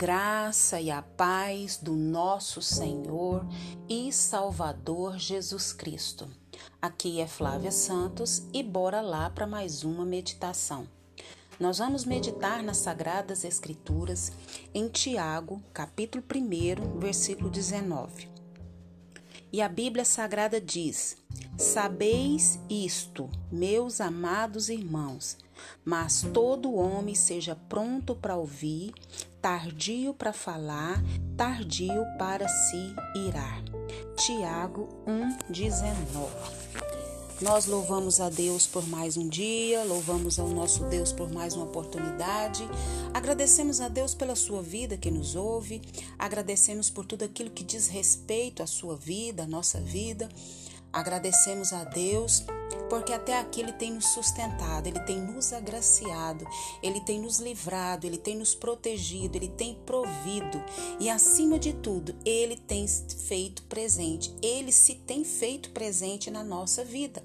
[0.00, 3.46] graça e a paz do nosso Senhor
[3.86, 6.26] e Salvador Jesus Cristo.
[6.80, 10.88] Aqui é Flávia Santos e bora lá para mais uma meditação.
[11.60, 14.32] Nós vamos meditar nas Sagradas Escrituras
[14.72, 18.26] em Tiago, capítulo 1, versículo 19.
[19.52, 21.18] E a Bíblia Sagrada diz:
[21.58, 25.36] Sabeis isto, meus amados irmãos,
[25.84, 28.94] mas todo homem seja pronto para ouvir,
[29.40, 31.02] tardio para falar,
[31.36, 33.62] tardio para se irar.
[34.16, 36.70] Tiago 1:19.
[37.40, 41.64] Nós louvamos a Deus por mais um dia, louvamos ao nosso Deus por mais uma
[41.64, 42.68] oportunidade.
[43.14, 45.80] Agradecemos a Deus pela sua vida que nos ouve,
[46.18, 50.28] agradecemos por tudo aquilo que diz respeito à sua vida, à nossa vida.
[50.92, 52.44] Agradecemos a Deus
[52.90, 56.44] porque até aqui Ele tem nos sustentado, Ele tem nos agraciado,
[56.82, 60.62] Ele tem nos livrado, Ele tem nos protegido, Ele tem provido
[60.98, 66.84] e, acima de tudo, Ele tem feito presente, Ele se tem feito presente na nossa
[66.84, 67.24] vida.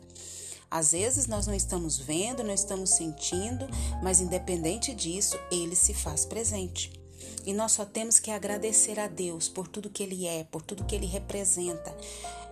[0.70, 3.68] Às vezes nós não estamos vendo, não estamos sentindo,
[4.04, 6.92] mas independente disso, Ele se faz presente.
[7.46, 10.84] E nós só temos que agradecer a Deus por tudo que Ele é, por tudo
[10.84, 11.96] que Ele representa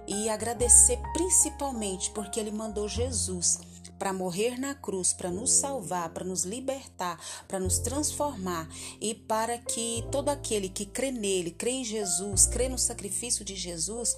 [0.08, 3.60] e agradecer principalmente porque Ele mandou Jesus
[4.04, 8.68] para morrer na cruz, para nos salvar, para nos libertar, para nos transformar
[9.00, 13.56] e para que todo aquele que crê nele, crê em Jesus, crê no sacrifício de
[13.56, 14.14] Jesus,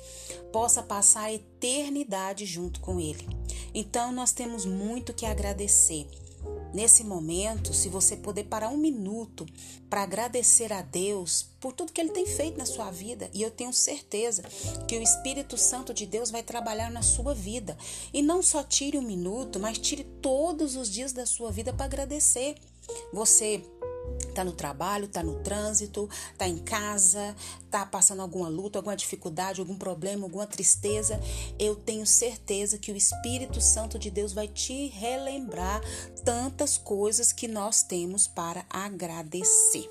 [0.51, 3.27] possa passar a eternidade junto com ele.
[3.75, 6.07] Então nós temos muito que agradecer.
[6.73, 9.45] Nesse momento, se você puder parar um minuto
[9.89, 13.49] para agradecer a Deus por tudo que Ele tem feito na sua vida, e eu
[13.49, 14.43] tenho certeza
[14.85, 17.77] que o Espírito Santo de Deus vai trabalhar na sua vida.
[18.13, 21.85] E não só tire um minuto, mas tire todos os dias da sua vida para
[21.85, 22.55] agradecer.
[23.13, 23.63] Você
[24.33, 27.33] Tá no trabalho, tá no trânsito, tá em casa,
[27.71, 31.17] tá passando alguma luta, alguma dificuldade, algum problema, alguma tristeza,
[31.57, 35.81] eu tenho certeza que o Espírito Santo de Deus vai te relembrar
[36.25, 39.89] tantas coisas que nós temos para agradecer.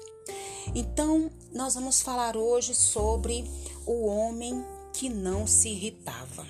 [0.75, 3.45] Então, nós vamos falar hoje sobre
[3.87, 6.47] o homem que não se irritava.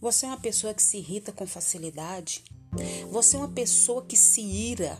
[0.00, 2.44] Você é uma pessoa que se irrita com facilidade?
[3.10, 4.98] Você é uma pessoa que se ira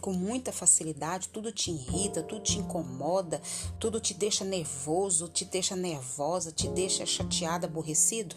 [0.00, 3.40] com muita facilidade, tudo te irrita, tudo te incomoda,
[3.78, 8.34] tudo te deixa nervoso, te deixa nervosa, te deixa chateada, aborrecido?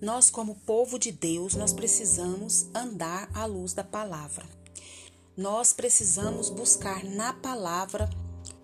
[0.00, 4.44] Nós, como povo de Deus, nós precisamos andar à luz da palavra.
[5.36, 8.08] Nós precisamos buscar na palavra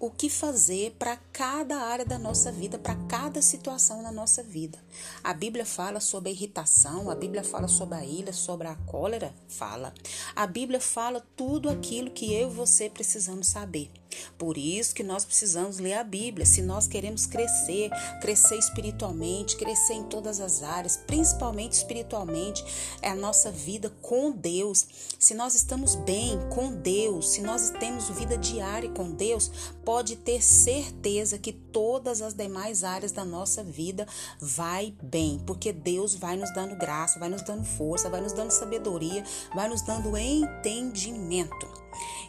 [0.01, 4.79] o que fazer para cada área da nossa vida, para cada situação na nossa vida.
[5.23, 9.35] A Bíblia fala sobre a irritação, a Bíblia fala sobre a ira, sobre a cólera,
[9.49, 9.93] fala.
[10.35, 13.91] A Bíblia fala tudo aquilo que eu e você precisamos saber.
[14.37, 16.47] Por isso que nós precisamos ler a Bíblia.
[16.47, 17.91] Se nós queremos crescer,
[18.21, 22.65] crescer espiritualmente, crescer em todas as áreas, principalmente espiritualmente,
[23.03, 24.87] é a nossa vida com Deus.
[25.19, 29.51] Se nós estamos bem com Deus, se nós temos vida diária com Deus,
[29.85, 34.07] pode ter certeza que todas as demais áreas da nossa vida
[34.41, 38.51] vai bem, porque Deus vai nos dando graça, vai nos dando força, vai nos dando
[38.51, 39.25] sabedoria,
[39.55, 41.69] vai nos dando entendimento.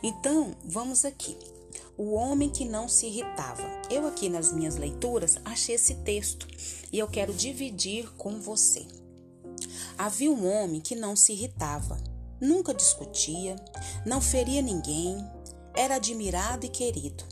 [0.01, 1.37] Então, vamos aqui
[1.99, 3.61] o homem que não se irritava.
[3.89, 6.47] Eu aqui nas minhas leituras achei esse texto
[6.93, 8.87] e eu quero dividir com você.
[9.97, 12.01] Havia um homem que não se irritava,
[12.39, 13.57] nunca discutia,
[14.05, 15.17] não feria ninguém,
[15.75, 17.25] era admirado e querido.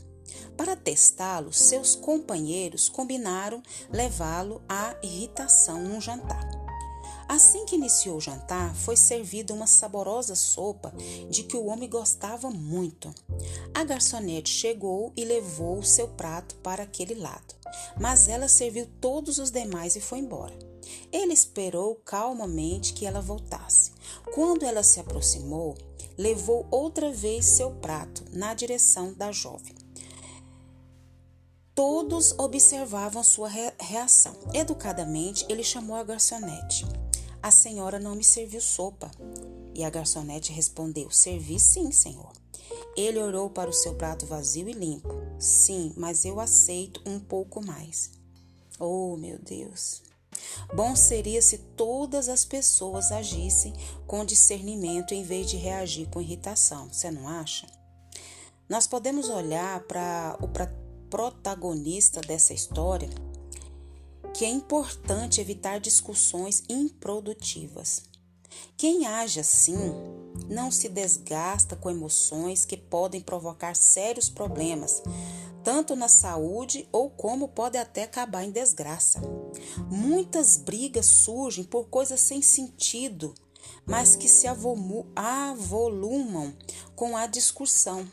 [0.54, 6.57] Para testá-lo, seus companheiros combinaram levá-lo à irritação num jantar.
[7.28, 10.92] Assim que iniciou o jantar, foi servida uma saborosa sopa
[11.28, 13.14] de que o homem gostava muito.
[13.74, 17.54] A garçonete chegou e levou o seu prato para aquele lado,
[18.00, 20.58] mas ela serviu todos os demais e foi embora.
[21.12, 23.92] Ele esperou calmamente que ela voltasse.
[24.34, 25.76] Quando ela se aproximou,
[26.16, 29.74] levou outra vez seu prato na direção da jovem.
[31.74, 33.48] Todos observavam sua
[33.78, 34.34] reação.
[34.52, 36.84] Educadamente, ele chamou a garçonete.
[37.42, 39.10] A senhora não me serviu sopa.
[39.74, 42.32] E a garçonete respondeu: Servi sim, senhor.
[42.96, 45.14] Ele olhou para o seu prato vazio e limpo.
[45.38, 48.10] Sim, mas eu aceito um pouco mais.
[48.78, 50.02] Oh, meu Deus!
[50.74, 53.72] Bom seria se todas as pessoas agissem
[54.06, 57.66] com discernimento em vez de reagir com irritação, você não acha?
[58.68, 60.48] Nós podemos olhar para o
[61.08, 63.08] protagonista dessa história
[64.38, 68.04] que é importante evitar discussões improdutivas.
[68.76, 69.74] Quem age assim
[70.48, 75.02] não se desgasta com emoções que podem provocar sérios problemas,
[75.64, 79.20] tanto na saúde ou como pode até acabar em desgraça.
[79.90, 83.34] Muitas brigas surgem por coisas sem sentido,
[83.84, 84.46] mas que se
[85.16, 86.54] avolumam
[86.94, 88.06] com a discussão.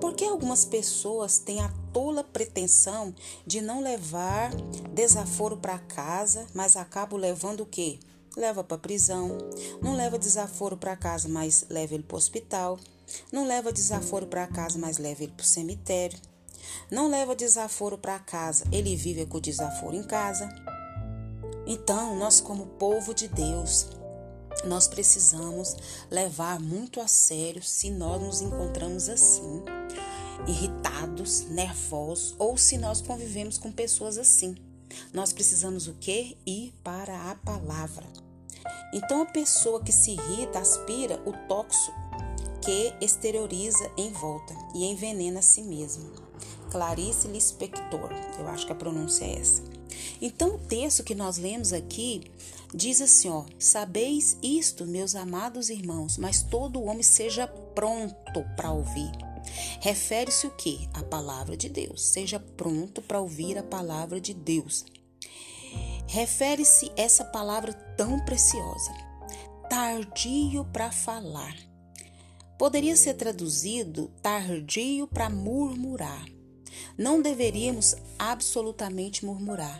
[0.00, 3.14] Porque algumas pessoas têm a tola pretensão
[3.46, 4.54] de não levar
[4.92, 7.98] desaforo para casa, mas acabam levando o quê?
[8.36, 9.36] Leva para prisão.
[9.80, 12.78] Não leva desaforo para casa, mas leva ele para o hospital.
[13.30, 16.18] Não leva desaforo para casa, mas leva ele para o cemitério.
[16.90, 20.48] Não leva desaforo para casa, ele vive com desaforo em casa.
[21.66, 23.86] Então, nós, como povo de Deus,
[24.64, 25.76] nós precisamos
[26.10, 29.62] levar muito a sério se nós nos encontramos assim,
[30.46, 34.54] irritados, nervosos ou se nós convivemos com pessoas assim.
[35.12, 36.36] Nós precisamos o quê?
[36.46, 38.06] Ir para a palavra.
[38.92, 41.96] Então a pessoa que se irrita aspira o tóxico
[42.60, 46.10] que exterioriza em volta e envenena a si mesmo.
[46.70, 49.62] Clarice Lispector, eu acho que a pronúncia é essa.
[50.20, 52.22] Então o texto que nós lemos aqui
[52.72, 59.10] diz assim, ó: Sabeis isto, meus amados irmãos, mas todo homem seja pronto para ouvir.
[59.80, 60.88] Refere-se o que?
[60.94, 62.02] A palavra de Deus.
[62.02, 64.84] Seja pronto para ouvir a palavra de Deus.
[66.06, 68.92] Refere-se essa palavra tão preciosa,
[69.68, 71.56] tardio para falar.
[72.58, 76.26] Poderia ser traduzido tardio para murmurar.
[76.98, 79.78] Não deveríamos absolutamente murmurar,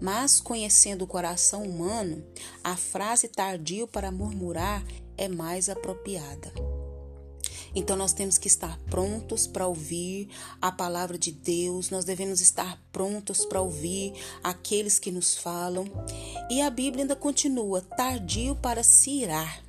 [0.00, 2.24] mas conhecendo o coração humano,
[2.62, 4.84] a frase tardio para murmurar
[5.16, 6.52] é mais apropriada.
[7.78, 10.28] Então nós temos que estar prontos para ouvir
[10.60, 15.84] a palavra de Deus, nós devemos estar prontos para ouvir aqueles que nos falam.
[16.50, 19.62] E a Bíblia ainda continua: tardio para se irar.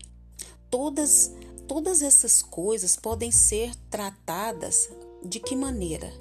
[0.72, 1.32] Todas
[1.68, 4.90] todas essas coisas podem ser tratadas
[5.24, 6.12] de que maneira?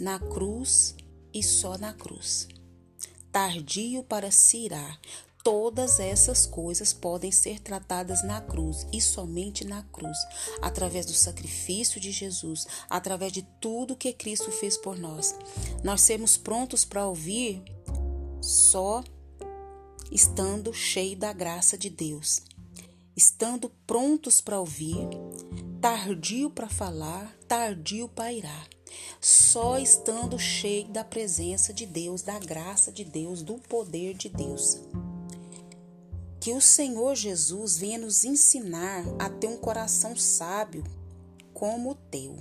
[0.00, 0.96] Na cruz
[1.32, 2.48] e só na cruz.
[3.30, 5.00] Tardio para se irar.
[5.46, 10.18] Todas essas coisas podem ser tratadas na cruz e somente na cruz,
[10.60, 15.36] através do sacrifício de Jesus, através de tudo que Cristo fez por nós.
[15.84, 17.62] Nós sermos prontos para ouvir
[18.42, 19.04] só
[20.10, 22.42] estando cheio da graça de Deus,
[23.16, 25.08] estando prontos para ouvir,
[25.80, 28.68] tardio para falar, tardio para irar.
[29.20, 34.80] Só estando cheio da presença de Deus, da graça de Deus, do poder de Deus.
[36.46, 40.84] Que o Senhor Jesus venha nos ensinar a ter um coração sábio
[41.52, 42.36] como o teu.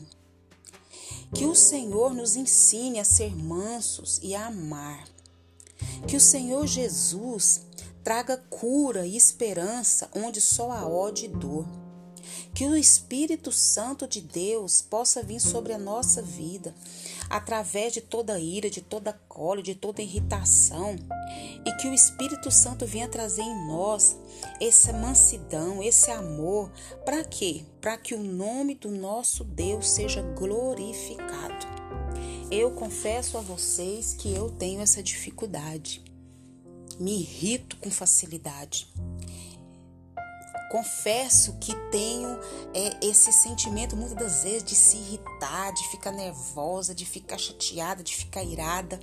[1.33, 5.09] Que o Senhor nos ensine a ser mansos e a amar.
[6.07, 7.63] Que o Senhor Jesus
[8.03, 11.65] traga cura e esperança onde só há ódio e dor.
[12.53, 16.75] Que o Espírito Santo de Deus possa vir sobre a nossa vida
[17.29, 20.95] através de toda ira, de toda cólera, de toda irritação,
[21.65, 24.17] e que o Espírito Santo venha trazer em nós
[24.61, 26.71] essa mansidão, esse amor,
[27.03, 27.63] para quê?
[27.81, 31.65] Para que o nome do nosso Deus seja glorificado.
[32.51, 36.03] Eu confesso a vocês que eu tenho essa dificuldade.
[36.99, 38.87] Me irrito com facilidade
[40.75, 42.37] confesso que tenho
[42.73, 48.03] é, esse sentimento muitas das vezes de se irritar, de ficar nervosa, de ficar chateada,
[48.03, 48.99] de ficar irada.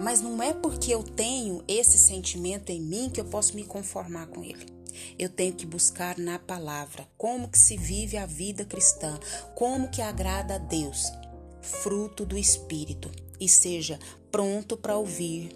[0.00, 4.28] Mas não é porque eu tenho esse sentimento em mim que eu posso me conformar
[4.28, 4.64] com ele.
[5.18, 9.18] Eu tenho que buscar na palavra como que se vive a vida cristã,
[9.56, 11.10] como que agrada a Deus,
[11.60, 13.10] fruto do espírito,
[13.40, 13.98] e seja
[14.30, 15.52] pronto para ouvir,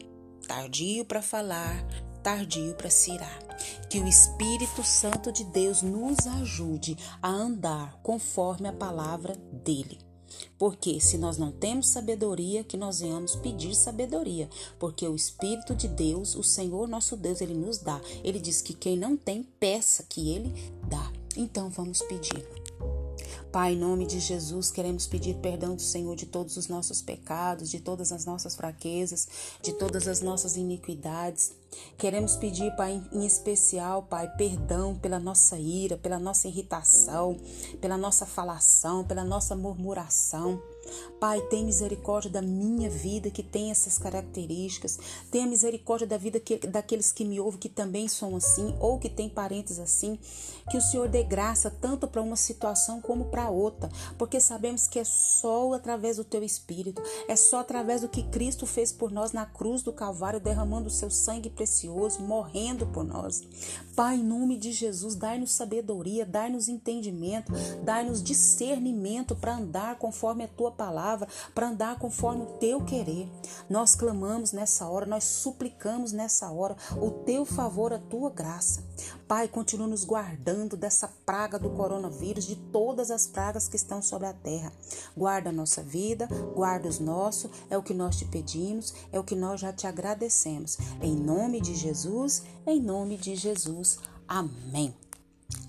[0.49, 1.87] tardio para falar,
[2.25, 3.39] tardio para se irar.
[3.89, 9.99] Que o Espírito Santo de Deus nos ajude a andar conforme a palavra dele.
[10.59, 14.49] Porque se nós não temos sabedoria, que nós venhamos pedir sabedoria,
[14.81, 18.01] porque o Espírito de Deus, o Senhor nosso Deus, ele nos dá.
[18.25, 21.13] Ele diz que quem não tem, peça que ele dá.
[21.37, 22.64] Então vamos pedir.
[23.55, 27.71] Pai, em nome de Jesus, queremos pedir perdão do Senhor de todos os nossos pecados,
[27.71, 29.29] de todas as nossas fraquezas,
[29.63, 31.53] de todas as nossas iniquidades.
[31.97, 37.37] Queremos pedir, Pai, em especial, Pai, perdão pela nossa ira, pela nossa irritação,
[37.81, 40.61] pela nossa falação, pela nossa murmuração.
[41.21, 44.99] Pai, tem misericórdia da minha vida que tem essas características.
[45.31, 49.09] Tenha misericórdia da vida que, daqueles que me ouvem que também são assim ou que
[49.09, 50.19] têm parentes assim.
[50.71, 54.99] Que o Senhor dê graça tanto para uma situação como para outra, porque sabemos que
[54.99, 59.33] é só através do teu espírito, é só através do que Cristo fez por nós
[59.33, 63.43] na cruz do Calvário, derramando o seu sangue precioso, morrendo por nós.
[63.95, 70.49] Pai, em nome de Jesus, dai-nos sabedoria, dai-nos entendimento, dai-nos discernimento para andar conforme a
[70.49, 73.31] tua palavra, para andar conforme o teu querer.
[73.69, 78.83] Nós clamamos nessa hora, nós suplicamos nessa hora o teu favor, a tua graça.
[79.27, 84.27] Pai, continua nos guardando dessa praga do coronavírus, de todas as pragas que estão sobre
[84.27, 84.73] a terra.
[85.17, 89.25] Guarda a nossa vida, guarda os nossos, é o que nós te pedimos, é o
[89.25, 90.79] que nós já te agradecemos.
[91.01, 93.99] Em nome de Jesus, em nome de Jesus.
[94.29, 94.95] Amém.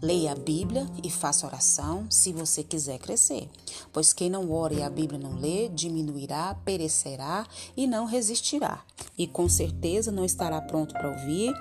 [0.02, 3.50] Leia a Bíblia e faça oração se você quiser crescer,
[3.92, 8.84] pois quem não ora e a Bíblia não lê, diminuirá, perecerá e não resistirá.
[9.18, 11.54] E com certeza não estará pronto para ouvir,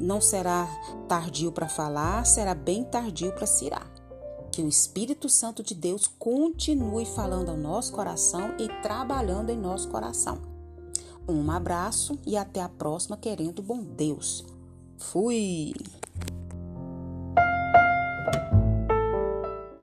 [0.00, 0.68] não será
[1.08, 3.90] tardio para falar, será bem tardio para cirar.
[4.50, 9.88] Que o Espírito Santo de Deus continue falando ao nosso coração e trabalhando em nosso
[9.88, 10.38] coração.
[11.28, 14.44] Um abraço e até a próxima, querendo bom Deus.
[14.98, 15.72] Fui!